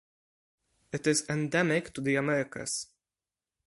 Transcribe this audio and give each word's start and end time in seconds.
It 0.91 1.05
is 1.05 1.29
endemic 1.29 1.93
to 1.93 2.01
the 2.01 2.15
Americas. 2.15 2.87